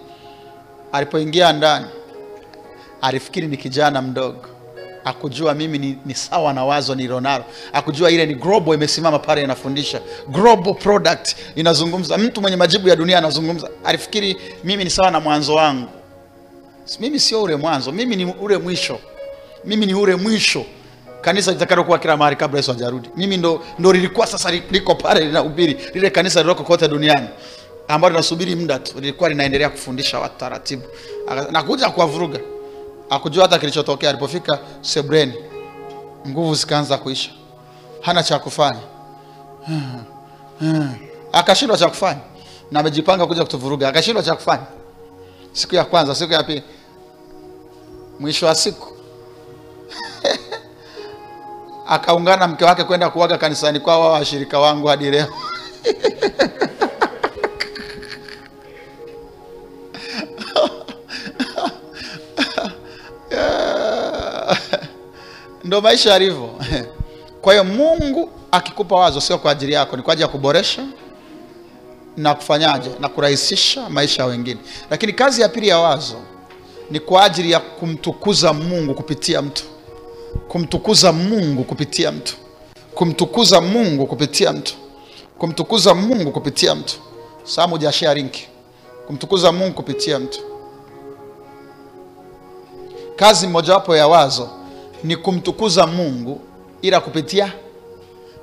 [0.92, 1.86] Alipoingia ndani
[3.02, 4.46] alifikiri ni kijana mdogo.
[5.06, 10.02] Akujua mimi ni, ni sawa na wazo nilionalo akujua ile ni global imesimama pale inafundisha.
[10.28, 11.36] Global product.
[11.56, 13.70] Inazungumza mtu mwenye majibu ya dunia anazungumza.
[13.84, 15.90] Alifikiri mimi ni sawa na mwanzo wangu.
[17.00, 17.92] Mimi sio ule mwanzo.
[17.92, 19.00] Mimi ni ule mwisho.
[19.66, 20.66] Mimi ni ule mwisho
[21.22, 23.10] kanisa litakalokuwa kila mahali kabla yesu hajarudi.
[23.16, 27.28] Mimi ndo, ndo lilikuwa sasa liko pale linahubiri lile kanisa liloko kote duniani
[27.88, 30.84] ambalo linasubiri muda tu lilikuwa linaendelea kufundisha watu taratibu.
[31.52, 32.40] Na kuja kuwavuruga.
[33.10, 34.10] Akujua hata kilichotokea.
[34.10, 35.34] Alipofika sebreni
[36.28, 37.30] nguvu zikaanza kuisha.
[38.02, 38.80] Hana cha kufanya.
[41.32, 42.20] Akashindwa cha kufanya.
[42.72, 43.88] Na amejipanga kuja kutuvuruga.
[43.90, 44.64] Akashindwa cha kufanya.
[45.52, 46.64] Siku ya kwanza siku ya pili.
[48.20, 48.94] Mwisho wa siku
[51.90, 55.28] akaungana mke wake kwenda kuwaga kanisani kwao wao washirika wangu hadi leo.
[65.64, 66.50] Ndo maisha yalivyo.
[67.42, 70.82] Kwa hiyo mungu akikupa wazo sio kwa ajili yako ni kwa ajili ya kuboresha
[72.18, 74.60] na kufanyaje na kurahisisha maisha ya wengine.
[74.90, 76.16] Lakini kazi ya pili ya wazo
[76.92, 79.64] ni kwa ajili ya kumtukuza mungu kupitia mtu
[80.50, 82.36] kumtukuza mungu kupitia mtu.
[82.96, 84.74] Kumtukuza mungu kupitia mtu.
[85.38, 86.96] Kumtukuza mungu kupitia mtu.
[87.44, 87.78] Samu
[89.08, 90.40] kumtukuza mungu kupitia mtu.
[93.16, 94.50] Kazi mojawapo ya wazo
[95.04, 96.42] ni kumtukuza mungu
[96.82, 97.54] ila kupitia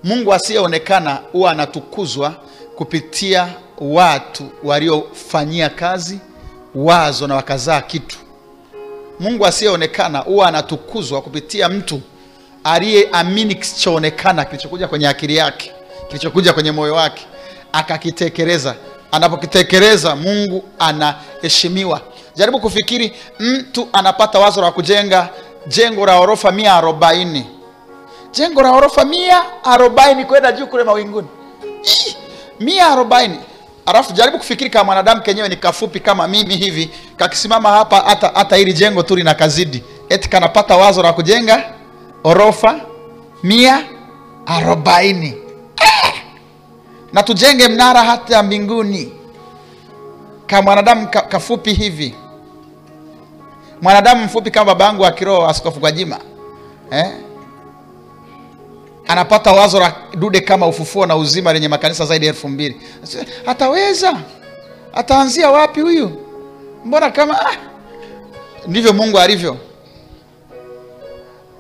[0.05, 2.35] mungu asiyeonekana huwa anatukuzwa
[2.77, 6.19] kupitia watu waliofanyia kazi
[6.75, 8.19] wazo na wakazaa kitu
[9.20, 12.00] mungu asiyeonekana huwa anatukuzwa kupitia mtu
[12.64, 15.72] aliyeamini kisichoonekana kilichokuja kwenye akili yake
[16.09, 17.26] kilichokuja kwenye moyo wake
[17.72, 18.74] akakitekeleza.
[19.12, 22.00] Anapokitekeleza mungu anaheshimiwa.
[22.35, 25.29] Jaribu kufikiri mtu anapata wazo la kujenga
[25.66, 27.46] jengo la orofa mia arobaini.
[28.33, 31.29] Jengo la orofa mia arobaini kwenda juu kule mawinguni.
[32.61, 33.38] Mia arobaini
[33.87, 38.57] alafu jaribu kufikiri kama mwanadamu kenyewe ni kafupi kama mimi hivi kakisimama hapa hata hata
[38.57, 41.64] hili jengo tu linakazidi, eti kanapata wazo la kujenga
[42.25, 42.81] orofa
[43.42, 43.83] mia
[44.46, 45.29] arobaini.
[45.83, 46.14] Eh!
[47.12, 49.12] na tujenge mnara hata mbinguni.
[50.46, 52.14] Kama mwanadamu ka, kafupi hivi.
[53.83, 56.18] Mwanadamu mfupi kama baba yangu wa kiroho askofu Gwajima.
[56.90, 57.12] Eh?
[59.09, 62.81] Anapata wazo la dude kama ufufuo na uzima lenye makanisa zaidi ya elfu mbili.
[63.47, 64.16] Ataweza?
[64.95, 66.11] Ataanzia wapi huyu?
[66.85, 67.57] Mbona kama ah.
[68.66, 69.57] ndivyo mungu alivyo.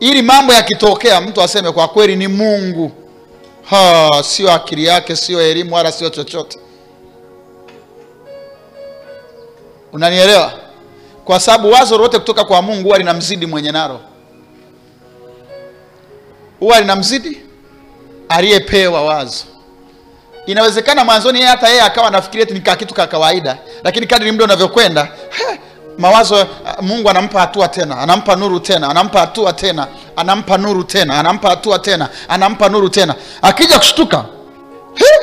[0.00, 2.92] Ili mambo yakitokea mtu aseme kwa kweli ni mungu.
[3.64, 6.58] Ha, sio akili yake sio elimu wala sio chochote.
[9.92, 10.52] Unanielewa?
[11.24, 14.00] Kwa sababu wazo lolote kutoka kwa mungu huwa linamzidi mwenye nalo
[16.60, 17.40] huwa linamzidi
[18.28, 19.44] aliyepewa wazo.
[20.46, 24.44] Inawezekana mwanzoni yeye hata yeye akawa anafikiria eti ni kitu ka kawaida lakini kadri muda
[24.44, 25.08] unavyokwenda
[25.98, 31.18] mawazo ah, mungu anampa hatua tena anampa nuru tena anampa hatua tena anampa nuru tena
[31.20, 33.14] anampa hatua tena anampa nuru tena.
[33.42, 34.24] Akija kushtuka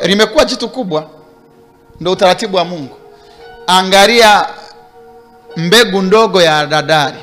[0.02, 1.10] limekuwa jitu kubwa.
[2.00, 2.96] Ndo utaratibu wa mungu.
[3.66, 4.46] Angalia
[5.56, 7.18] mbegu ndogo ya haradali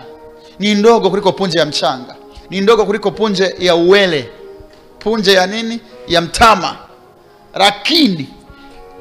[0.59, 2.15] ni ndogo kuliko punje ya mchanga
[2.51, 4.29] ni ndogo kuliko punje ya uwele.
[4.99, 5.79] Punje ya nini?
[6.07, 6.77] Ya mtama.
[7.55, 8.29] Lakini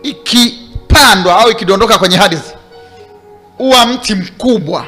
[0.03, 2.55] ikipandwa au ikidondoka kwenye hadithi,
[3.59, 4.87] huwa mti mkubwa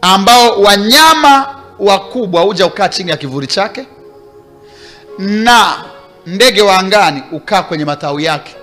[0.00, 3.86] ambao wanyama wakubwa huja ukaa chini ya kivuli chake
[5.18, 5.84] na
[6.26, 8.56] ndege wa angani ukaa kwenye matawi yake.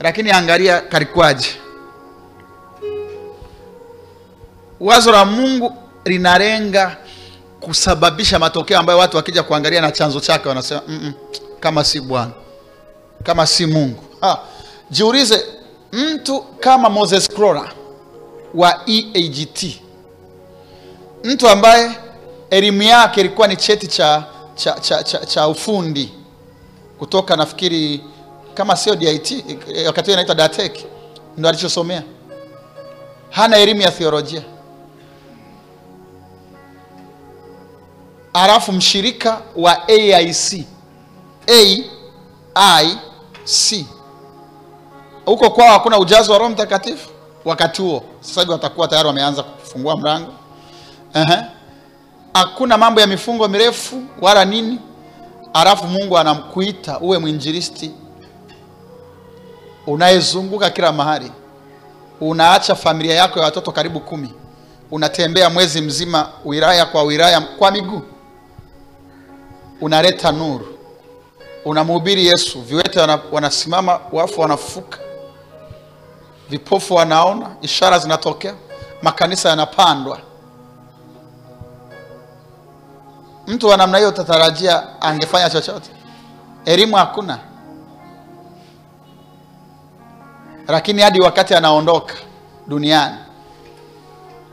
[0.00, 1.48] Lakini angalia kalikwaje
[4.80, 6.96] wazo la mungu linalenga
[7.60, 12.30] kusababisha matokeo ambayo watu wakija kuangalia na chanzo chake wanasema mm -mm, kama si bwana
[13.22, 14.04] kama si mungu.
[14.20, 14.38] Ha,
[14.90, 15.44] jiulize
[15.92, 17.72] mtu kama moses crora
[18.54, 19.66] wa eagt
[21.24, 21.90] mtu ambaye
[22.50, 26.12] elimu yake ilikuwa ni cheti cha cha, cha, cha, cha ufundi
[26.98, 28.00] kutoka nafikiri
[28.54, 29.44] kama sio dit
[29.86, 30.72] wakati huo inaitwa DATEC,
[31.36, 32.02] ndo alichosomea.
[33.30, 34.42] Hana elimu ya theolojia
[38.32, 40.64] alafu mshirika wa aic
[42.54, 43.86] aic
[45.24, 47.08] huko kwao hakuna ujazo wa roho mtakatifu?
[47.44, 48.02] Wakati huo.
[48.20, 50.32] Sasa hivi watakuwa tayari wameanza kufungua mlango.
[52.34, 54.78] Hakuna mambo ya mifungo mirefu wala nini.
[55.52, 57.90] Alafu mungu anamkuita uwe mwinjilisti.
[59.86, 61.32] Unayezunguka kila mahali.
[62.20, 64.32] Unaacha familia yako ya watoto karibu kumi.
[64.90, 68.02] Unatembea mwezi mzima wilaya kwa wilaya kwa miguu
[69.80, 70.66] unaleta nuru.
[71.64, 72.60] Unamhubiri yesu.
[72.62, 74.98] Viwete wana, wanasimama wafu wanafuka
[76.50, 78.54] vipofu wanaona ishara zinatokea
[79.02, 80.18] makanisa yanapandwa.
[83.46, 85.90] Mtu wa namna hiyo utatarajia angefanya chochote?
[86.64, 87.38] Elimu hakuna.
[90.68, 92.14] Lakini hadi wakati anaondoka
[92.66, 93.16] duniani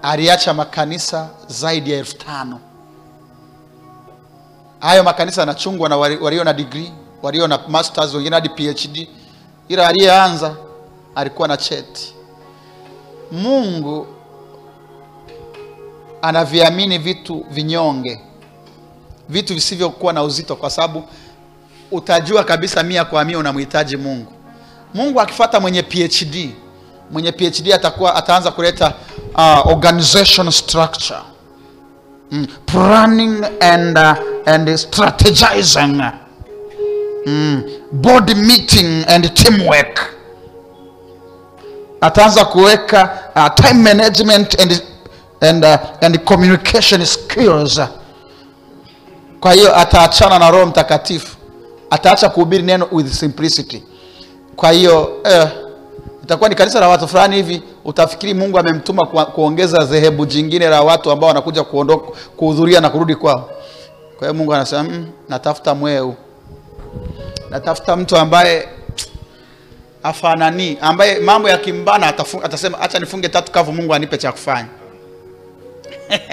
[0.02, 2.60] aliacha makanisa zaidi ya elfu tano
[4.80, 9.08] hayo makanisa yanachungwa na walio na degree walio na masters wengine hadi phd
[9.68, 10.56] ila aliyeanza
[11.16, 12.14] alikuwa na cheti.
[13.32, 14.08] Mungu
[16.22, 18.22] anaviamini vitu vinyonge
[19.30, 21.04] vitu visivyokuwa na uzito kwa sababu
[21.92, 24.32] utajua kabisa mia kwa mia unamhitaji mungu.
[24.94, 26.50] Mungu akifata mwenye phd
[27.12, 28.94] mwenye phd atakuwa ataanza kuleta
[29.36, 31.20] uh, organization structure.
[32.32, 34.14] Mm, planning and, uh,
[34.48, 36.02] and strategizing.
[37.26, 40.14] Mm, board meeting and teamwork.
[42.02, 44.84] Ataanza kuweka uh, time management and,
[45.42, 47.82] and, uh, and communication skills.
[49.40, 51.38] Kwa hiyo ataachana na roho mtakatifu.
[51.90, 53.84] Ataacha kuhubiri neno with simplicity.
[54.56, 55.48] Kwa hiyo eh,
[56.24, 61.12] itakuwa ni kanisa la watu fulani hivi utafikiri mungu amemtuma kuongeza dhehebu jingine la watu
[61.12, 61.64] ambao wanakuja
[62.38, 63.50] kuhudhuria na kurudi kwao
[64.18, 66.16] kwa hiyo mungu anasema mm, natafuta mweu.
[67.50, 68.70] Natafuta mtu ambaye
[70.04, 72.08] afanani ambaye mambo yakimbana
[72.44, 74.68] atasema acha nifunge tatu kavu mungu anipe cha kufanya.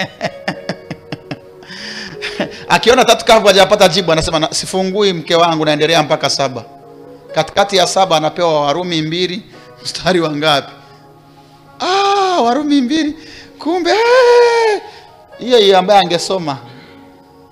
[2.68, 6.64] Akiona tatu kavu hajapata jibu anasema sifungui mke wangu naendelea mpaka saba.
[7.34, 9.42] Katikati ya saba anapewa warumi mbili
[9.82, 10.72] mstari wa ngapi?
[11.80, 13.16] Ah, warumi mbili.
[13.58, 14.82] Kumbe eh,
[15.38, 16.58] hiyo hiyo ambaye angesoma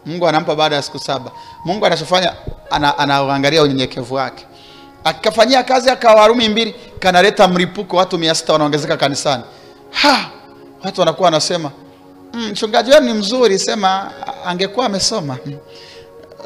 [0.06, 1.30] mungu anampa baada ya siku saba.
[1.64, 2.32] Mungu anachofanya
[2.70, 4.46] ana- anaangalia unyenyekevu wake.
[5.04, 9.42] Akafanyia kazi akawarumi mbili kanaleta mlipuko watu mia sita wanaongezeka kanisani.
[9.90, 10.30] Ha!
[10.84, 11.70] Watu wanakuwa wanasema
[12.32, 14.10] "Mm, mchungaji wenu ni mzuri sema
[14.46, 15.36] angekuwa amesoma.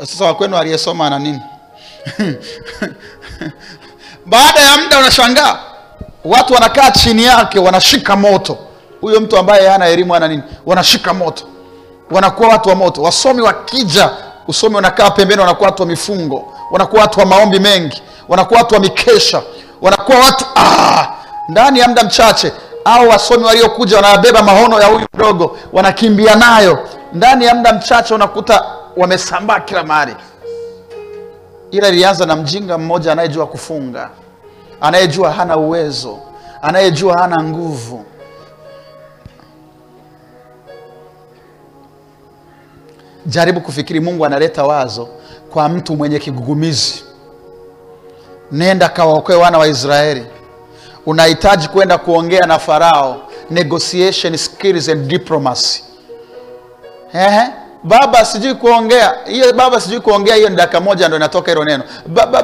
[0.01, 1.41] Sasa wakwenu aliyesoma ana nini?
[4.27, 5.59] Baada ya muda unashangaa
[6.25, 8.59] watu wanakaa chini yake wanashika moto.
[9.01, 10.43] Huyo mtu ambaye hana elimu ana nini?
[10.67, 11.45] Wanashika moto
[12.11, 13.03] wanakuwa watu wa moto.
[13.03, 14.11] Wasomi wakija
[14.49, 18.81] usomi wanakaa pembeni wanakuwa watu wa mifungo wanakuwa watu wa maombi mengi wanakuwa watu wa
[18.81, 19.43] mikesha
[19.83, 21.07] wanakuwa watu ah,
[21.49, 22.53] ndani ya muda mchache
[22.85, 26.79] au wasomi waliokuja wanabeba maono ya huyu mdogo wanakimbia nayo.
[27.13, 28.65] Ndani ya muda mchache unakuta
[28.97, 30.17] wamesambaa kila mahali.
[31.71, 34.11] Ila ilianza na mjinga mmoja anayejua kufunga
[34.81, 36.19] anayejua hana uwezo
[36.63, 38.05] anayejua hana nguvu
[43.27, 45.09] jaribu kufikiri mungu analeta wazo
[45.53, 47.05] kwa mtu mwenye kigugumizi.
[48.53, 50.27] Nenda kawaokoe wana wa israeli.
[51.07, 53.23] Unahitaji kwenda kuongea na farao.
[53.51, 55.83] Negotiation skills and diplomacy.
[57.15, 57.41] Ehe.
[57.85, 59.15] baba sijui kuongea.
[59.27, 61.83] Hiyo baba sijui kuongea hiyo ni dakika moja ndo inatoka hilo neno.
[62.07, 62.43] Baba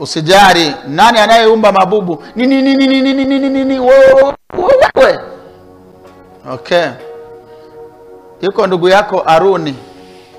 [0.00, 3.90] usijari nani anayeumba mabubu nini nini nini nini nini nini
[6.52, 6.86] okay
[8.40, 9.74] yuko ndugu yako Aruni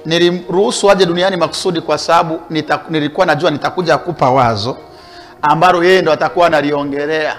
[0.05, 2.39] nilimruhusu aje duniani makusudi kwa sababu
[2.89, 4.77] nilikuwa najua nitakuja kupa wazo
[5.41, 7.35] ambalo yeye ndo atakuwa analiongelea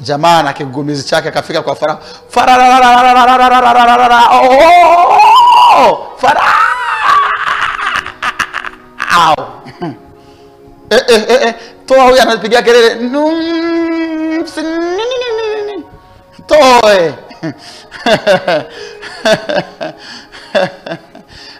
[0.00, 2.60] jamaa na kigumizi chake akafika kwa farao farao
[6.16, 6.54] farao
[10.90, 11.54] eh, eh, eh, eh.
[11.86, 13.10] toa huyu anapigia kelele.
[16.46, 17.14] Toe.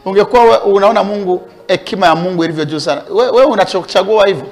[0.05, 3.03] Ungekuwa unaona mungu hekima ya mungu ilivyo juu sana.
[3.11, 4.47] Wewe we unachochagua hivyo?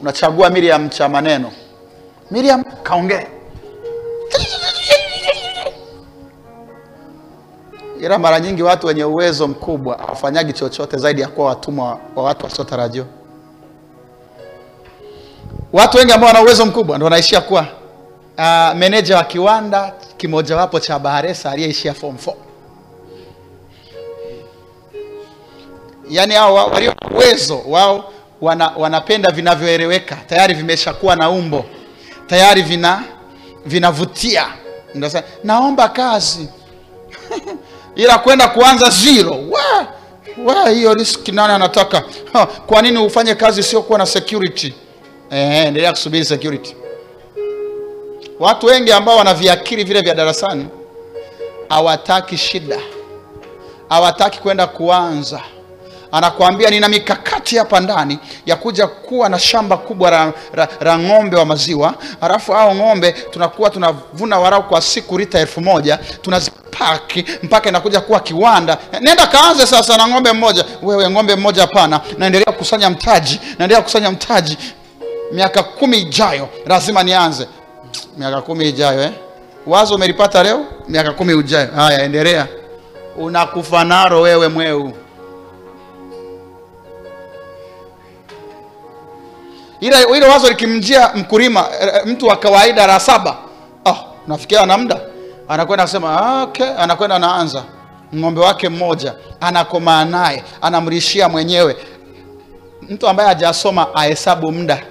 [0.00, 1.52] Unachagua miriam cha maneno.
[2.30, 3.26] Miriam kaongee
[8.00, 12.44] ila mara nyingi watu wenye uwezo mkubwa hawafanyagi chochote zaidi ya kuwa watumwa wa watu
[12.44, 13.06] wasiotarajiwa.
[15.72, 17.66] Watu wengi ambao wana uwezo mkubwa ndo wanaishia kuwa
[18.38, 22.34] uh, meneja wa kiwanda kimojawapo cha baharesa aliyeishia form 4
[26.10, 31.64] yaani hao walio uwezo wao wana, wanapenda vinavyoeleweka tayari vimeshakuwa na umbo
[32.26, 33.02] tayari vina
[33.66, 34.46] vinavutia.
[34.94, 35.10] Ndio
[35.44, 36.48] naomba kazi
[38.00, 39.36] ila kwenda kuanza zero.
[40.74, 42.02] Hiyo riski nani anataka?
[42.32, 44.72] Ha, kwa nini ufanye kazi isiyokuwa na security?
[45.30, 46.76] Eh, endelea kusubiri security.
[48.38, 50.66] Watu wengi ambao wana viakili vile vya darasani
[51.68, 52.78] hawataki shida.
[53.88, 55.40] Hawataki kwenda kuanza
[56.12, 61.36] anakuambia nina mikakati hapa ndani ya kuja kuwa na shamba kubwa la, la, la ng'ombe
[61.36, 61.94] wa maziwa.
[62.20, 68.20] Halafu hao ng'ombe tunakuwa tunavuna warau kwa siku lita elfu moja tunazipaki mpaka inakuja kuwa
[68.20, 68.78] kiwanda.
[69.00, 70.64] Nenda kaanze sasa na ng'ombe mmoja.
[70.82, 72.00] Wewe ng'ombe mmoja hapana.
[72.18, 74.58] Naendelea kukusanya mtaji naendelea kukusanya mtaji.
[75.32, 77.46] Miaka kumi ijayo lazima nianze.
[78.18, 79.10] Miaka kumi ijayo eh?
[79.66, 80.64] wazo umelipata leo?
[80.88, 82.46] Miaka kumi ijayo haya endelea.
[83.16, 84.92] Unakufa naro wewe mweu
[89.80, 93.36] ila ile wazo likimjia mkulima eh, mtu wa kawaida la saba
[93.86, 95.00] oh, nafikia ana muda.
[95.48, 96.66] Anakwenda kusema ah, okay.
[96.78, 97.62] anakwenda anaanza.
[98.16, 101.76] Ng'ombe wake mmoja anakomaa naye anamlishia mwenyewe.
[102.82, 104.82] Mtu ambaye hajasoma ahesabu muda.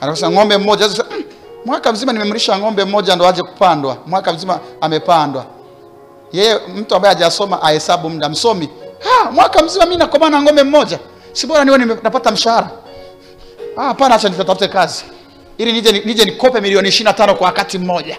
[0.00, 1.22] Anakosa ng'ombe mmoja sasa mm,
[1.64, 3.96] mwaka mzima nimemlisha ng'ombe mmoja ndo aje kupandwa.
[4.06, 5.44] Mwaka mzima amepandwa.
[6.32, 8.68] Yeye mtu ambaye hajasoma ahesabu muda msomi.
[8.98, 10.98] Ha, mwaka mzima mi nakomaa na ng'ombe mmoja.
[11.32, 12.70] Si bora niwe napata mshahara
[13.76, 15.04] Ah, hapana acha nitatafute kazi.
[15.58, 18.16] Ili nije nije nikope milioni 25 kwa wakati mmoja.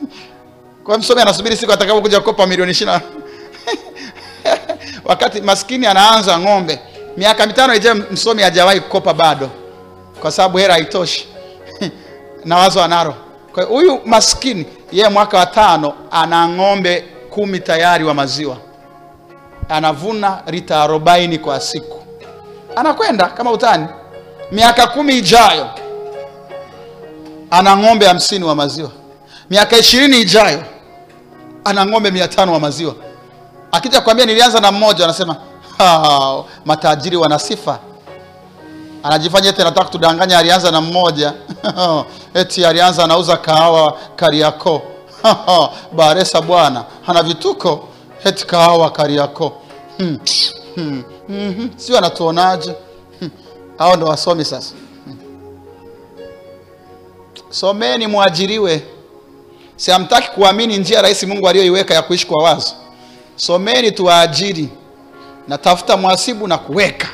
[0.84, 3.00] Kwa msomi anasubiri siku atakapokuja kukopa milioni 20
[5.04, 6.78] wakati maskini anaanza ng'ombe.
[7.16, 9.50] Miaka mitano ijayo msomi hajawahi kukopa bado.
[10.20, 11.28] Kwa sababu hela haitoshi.
[12.44, 13.14] Na wazo analo
[13.52, 18.56] kwa hiyo huyu maskini yeye mwaka wa tano ana ng'ombe kumi tayari wa maziwa.
[19.68, 22.02] Anavuna lita arobaini kwa siku.
[22.76, 23.86] Anakwenda kama utani
[24.52, 25.66] miaka kumi ijayo
[27.50, 28.90] ana ng'ombe hamsini wa maziwa
[29.50, 30.62] miaka ishirini ijayo
[31.64, 32.94] ana ng'ombe mia tano wa maziwa
[33.72, 35.36] akija kuambia nilianza na mmoja anasema
[35.80, 37.78] "Ah, matajiri wana sifa
[39.02, 41.32] anajifanya eti anataka kutudanganya alianza na mmoja
[42.34, 44.82] eti alianza anauza kahawa kariako
[45.96, 47.88] baresa bwana ana vituko
[48.24, 49.52] eti kahawa kariako
[49.98, 50.18] hmm.
[50.74, 51.02] hmm.
[51.26, 51.70] hmm.
[51.76, 52.78] sio anatuonaje hmm.
[53.78, 54.74] Hao ndo wasomi sasa.
[57.50, 58.82] Someni mwajiriwe.
[59.76, 62.72] Si hamtaki kuamini njia rahisi mungu aliyoiweka ya kuishi kwa wazo?
[63.36, 64.68] Someni tuwaajiri.
[65.48, 67.08] Natafuta mwasibu na kuweka.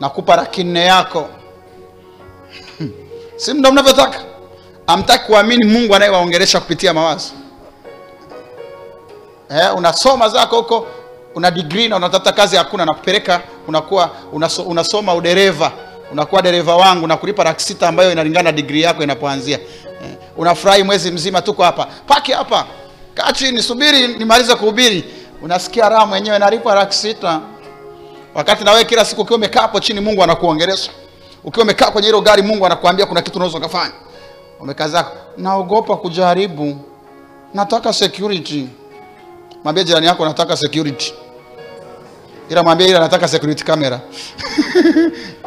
[0.00, 1.28] Nakupa laki nne yako.
[2.78, 2.92] Hmm.
[3.36, 4.20] si ndo mnavyotaka?
[4.86, 7.30] Amtaki kuamini mungu anayewaongelesha kupitia mawazo?
[9.50, 10.86] Eh, unasoma zako huko
[11.34, 15.72] una degree na unatafuta kazi hakuna nakupeleka unakuwa unaso, unasoma udereva
[16.12, 19.58] unakuwa dereva wangu na kulipa laki sita ambayo inalingana na degree yako inapoanzia.
[19.58, 21.86] Eh, unafurahi mwezi mzima tuko hapa.
[22.06, 22.66] Paki hapa.
[23.14, 25.04] Kaa chini subiri nimalize kuhubiri.
[25.42, 27.40] Unasikia raha mwenyewe nalipa laki sita.
[28.34, 30.90] Wakati na kila siku ukiwa umekaa hapo chini mungu anakuongeresha.
[31.44, 33.92] Ukiwa umekaa kwenye hilo gari mungu anakuambia kuna kitu unaweza ukafanya.
[34.60, 36.76] Umekazako naogopa kujaribu.
[37.54, 38.66] Nataka security.
[39.64, 41.14] Mwambie jirani yako nataka security.
[42.50, 44.00] Ila mwambie ila nataka security camera